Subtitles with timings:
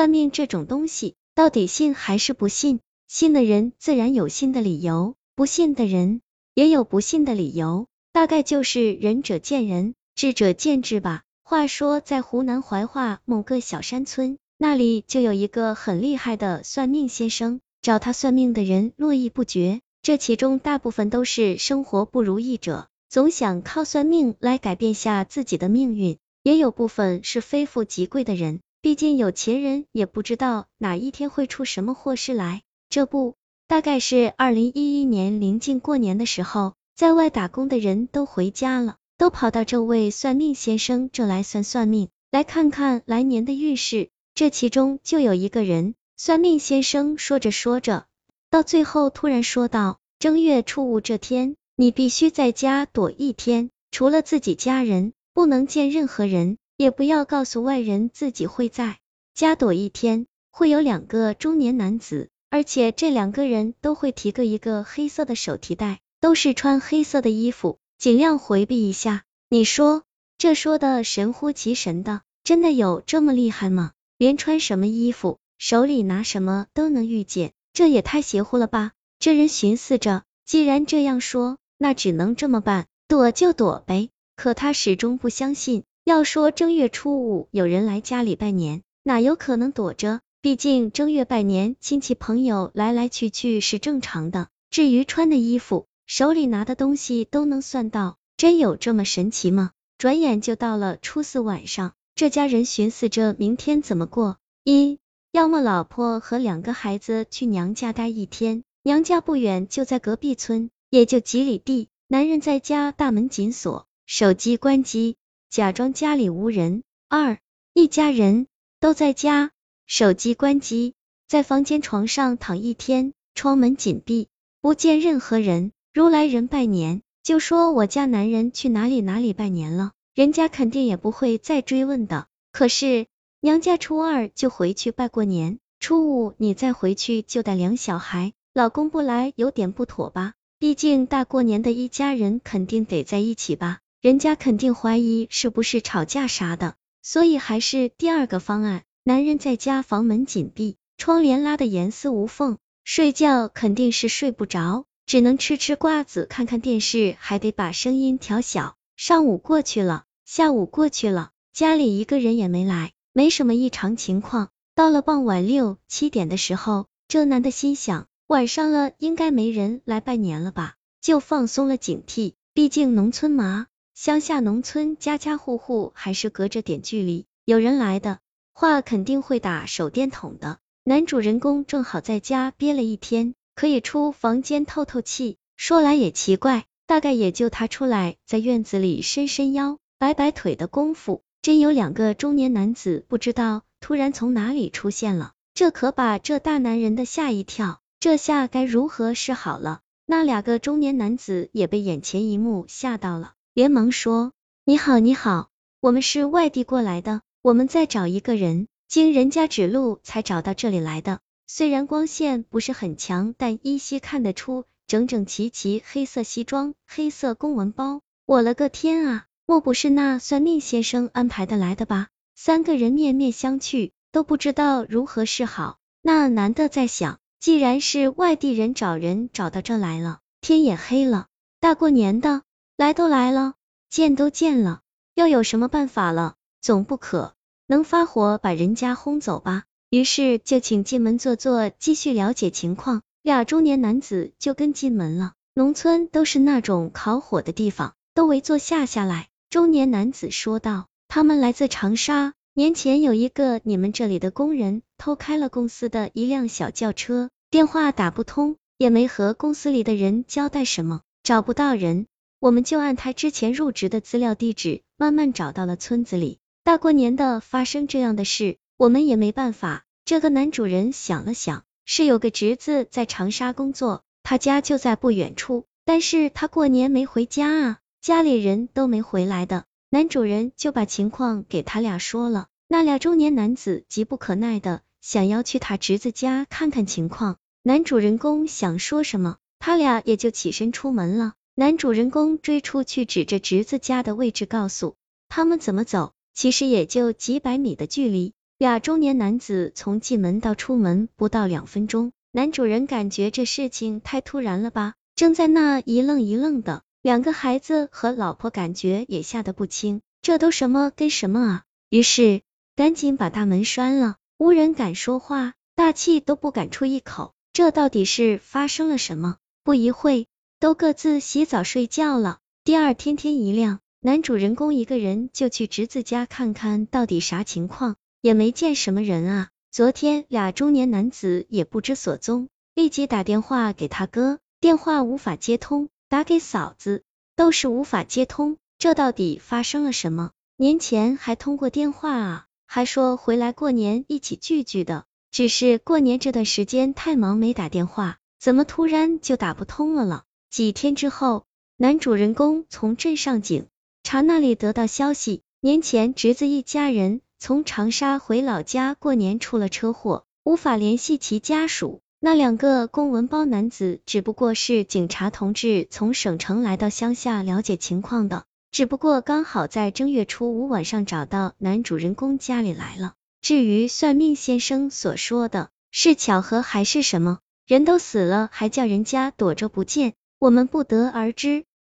[0.00, 2.80] 算命这种东西，到底信还是不信？
[3.06, 6.22] 信的人自然有信的理由，不信的人
[6.54, 11.24] 也有不信的理由，大概就是仁者见仁，智者见智吧。
[11.42, 28.60] 话说，在湖南怀化某个小山村，那里就有一个很厉害的算命先生，找他算命的人络绎不绝，这其中大部分都是生活不如意者，总想靠算命来改变下自己的命运，也有部分是非富即贵的人。
[28.82, 32.62] 毕竟有钱人也不知道哪一天会出什么祸事来。
[32.88, 33.34] 这不，
[33.68, 44.08] 大概是二零一一年临近过年的时候，在外打工的人都回家了，都跑到这位算命先生这来算算命，来看看来年的运势。
[44.34, 48.06] 这其中就有一个人，算命先生说着说着，
[48.48, 56.56] 到最后突然说道：正月初五这天，你必须在家躲一天，除了自己家人，不能见任何人。
[56.80, 59.00] 也不要告诉外人自己会在
[59.34, 69.24] 家躲一天，会有两个中年男子，而且这两个人都会提个一个黑色的手提袋，都是穿黑色的衣服，尽量回避一下。
[69.50, 70.04] 你说
[70.38, 73.92] 这说的神乎其神的，真的有这么厉害吗？
[74.16, 78.92] 连穿什么衣服，手里拿什么都能遇见，这也太邪乎了吧？
[79.18, 84.08] 这人寻思着，既然这样说，那只能这么办，躲就躲呗。
[84.34, 85.84] 可他始终不相信。
[86.04, 90.20] 要说正月初五有人来家里拜年，哪有可能躲着？
[90.40, 94.48] 毕竟正月拜年，亲戚朋友来来去去是正常的。
[94.70, 99.72] 至于穿的衣服，手里拿的东西都能算到，真有这么神奇吗？
[99.98, 104.38] 转眼就到了初四晚上，这家人寻思着明天怎么过。
[104.64, 104.98] 一，
[105.30, 111.88] 要么老婆和两个孩子去娘家待一天，娘家不远，就在隔壁村，也就几里地。
[112.08, 115.16] 男人在家，大门紧锁，手机关机。
[115.50, 116.84] 假装家里无人。
[117.08, 117.38] 二，
[117.74, 118.46] 一家人
[118.78, 119.50] 都在家，
[119.84, 120.94] 手机关机，
[121.26, 124.28] 在房间床上躺一天，窗门紧闭，
[124.60, 125.72] 不见任何人。
[125.92, 132.28] 如来人拜年，就说我家男人去哪里哪里拜年了，人家肯定也不会再追问的。
[132.52, 133.08] 可是
[133.40, 140.34] 娘家初二就回去拜过年，初五你再回去就带两小孩，老公不来有点不妥吧？
[140.60, 143.80] 毕竟大过年的一家人肯定得在一起吧？
[144.00, 148.84] 人家肯定怀疑是不是吵架啥的，所以还是第二个方案。
[149.04, 158.74] 男人在家，房门紧闭，窗帘拉的严丝无缝，睡觉肯定是睡不着，只能吃吃瓜子，看看电视，还得把声音调小。
[158.96, 164.48] 上午过去了，下午过去了，家里一个人也没来，没什么异常情况。
[164.74, 172.32] 到了傍晚六七点的时候，这男的心想，晚上了，应该没人来拜年了吧，就放松了警惕。
[172.54, 173.66] 毕竟农村嘛。
[174.02, 178.18] 乡下农村，家家户户还是隔着点距离，有人来的
[178.54, 180.58] 话，肯定会打手电筒的。
[180.84, 185.36] 男主人公正好在家憋了一天，可以出房间透透气。
[185.58, 199.80] 说来也奇怪，大概也就他出来，在院子里伸伸腰、摆摆腿的功夫，真有两个中年男子不知道突然从哪里出现了，这可把这大男人的吓一跳，这下该如何是好了？
[200.06, 203.34] 那两个中年男子也被眼前一幕吓到了。
[203.60, 204.32] 连忙说
[204.64, 205.50] ：“你好，你好，
[205.80, 211.20] 我们是外地过来的，我们在找一个人，经人家指路才找到这里来的。
[211.46, 218.00] 虽然光线不是很强，但依稀看得出整整齐齐，黑色西装，黑色公文包。
[218.24, 225.76] 我了个天啊，莫不是那算命先生安排的来的吧？”三个人面面相觑，都不知道如何是好。
[226.00, 231.26] 那男的在想，既然是外地人找人找到这来了，天也黑了，
[231.60, 232.40] 大过年的。
[232.80, 233.56] 来都来了，
[233.90, 234.80] 见都见了，
[235.14, 236.36] 要有什么办法了？
[236.62, 237.34] 总不可
[237.66, 239.64] 能发火把人家轰走吧？
[239.90, 243.02] 于是就请进门坐坐，继续了解情况。
[243.20, 245.34] 俩中年男子就跟进门了。
[245.52, 249.28] 农村都是那种烤火的地方，都围坐下下来。
[249.50, 262.06] 中年男子说道：“他们来自长沙，年前有一个你们这里的工人偷开了公司的一辆小轿车，电话打不通，也没和公司里的人交代什么，找不到人。”
[262.40, 266.38] 我们就按他之前入职的资料地址，慢慢找到了村子里。
[266.64, 269.84] 大过年的发生这样的事，我们也没办法。
[270.06, 279.66] 这个男主人想了想，是有个侄子在长沙工作，他家就在不远处，但是他过年没回家啊，家里人都没回来的。
[279.90, 287.36] 男主人就把情况给他俩说了，那俩中年男子急不可耐的想要去他侄子家看看情况。
[287.62, 291.34] 男主人公想说什么，他俩也就起身出门了。
[291.60, 294.96] 男主人公追出去，指着侄子家的位置，告诉
[295.28, 296.14] 他们怎么走。
[296.32, 311.64] 其实也就几百米的距离，俩中年男子从进门到出门不到两分钟，男主人感觉这事情太突然了吧，正在那一愣一愣的，两个孩子和老婆感觉也吓得不轻，这都什么跟什么啊？
[311.90, 312.40] 于是
[312.74, 317.34] 赶紧把大门拴了，无人敢说话，大气都不敢出一口。
[317.52, 319.36] 这到底是发生了什么？
[319.62, 320.26] 不一会，
[320.60, 322.38] 都各自洗澡睡觉了。
[322.64, 329.48] 第二天天一亮，男主人公一个人就去侄子家看看到底啥情况，也没见什么人啊。
[329.70, 337.04] 昨天俩中年男子也不知所踪，立即打电话给他哥，电话无法接通，打给嫂子
[337.36, 338.58] 都是无法接通。
[338.76, 340.30] 这到底发生了什么？
[340.58, 345.06] 年前还通过电话啊，还说回来过年一起聚聚的。
[345.30, 350.24] 只是过年这段时间太忙没打电话，怎么突然就打不通了呢？
[350.50, 351.44] 几天之后，
[351.76, 353.66] 男主人公从镇上警
[354.02, 362.00] 察那里得到消息，年前侄子一家人从长沙回老家过年出了车祸，无法联系其家属。
[362.18, 373.14] 那两个公文包男子只不过是警察同志从省城来到乡下了解情况的，只不过刚好在正月初五晚上找到男主人公家里来了。
[373.40, 381.66] 至于算命先生所说的是巧合还是什么，人都死了还叫人家躲着不见，我们不得而知。